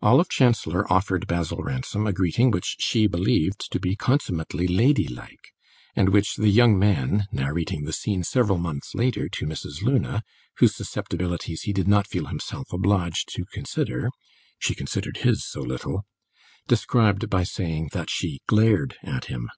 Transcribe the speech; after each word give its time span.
Olive 0.00 0.28
Chancellor 0.28 0.86
offered 0.88 1.26
Basil 1.26 1.56
Ransom 1.58 2.06
a 2.06 2.12
greeting 2.12 2.52
which 2.52 2.76
she 2.78 3.08
believed 3.08 3.72
to 3.72 3.80
be 3.80 3.96
consummately 3.96 4.68
lady 4.68 5.08
like, 5.08 5.52
and 5.96 6.10
which 6.10 6.36
the 6.36 6.48
young 6.48 6.78
man, 6.78 7.26
narrating 7.32 7.82
the 7.82 7.92
scene 7.92 8.22
several 8.22 8.56
months 8.56 8.94
later 8.94 9.28
to 9.28 9.46
Mrs. 9.46 9.82
Luna, 9.82 10.22
whose 10.58 10.76
susceptibilities 10.76 11.62
he 11.62 11.72
did 11.72 11.88
not 11.88 12.06
feel 12.06 12.26
himself 12.26 12.72
obliged 12.72 13.28
to 13.34 13.46
consider 13.46 14.10
(she 14.60 14.76
considered 14.76 15.16
his 15.26 15.44
so 15.44 15.60
little), 15.60 16.06
described 16.68 17.28
by 17.28 17.42
saying 17.42 17.88
that 17.92 18.08
she 18.08 18.42
glared 18.46 18.94
at 19.02 19.24
him. 19.24 19.48